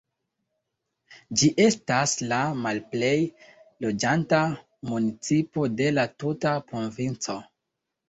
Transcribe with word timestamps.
Ĝi 1.41 1.49
estas 1.65 2.15
la 2.31 2.39
malplej 2.63 3.13
loĝata 3.87 4.43
municipo 4.93 5.71
de 5.79 5.95
la 6.03 6.11
tuta 6.21 6.59
provinco. 6.75 7.43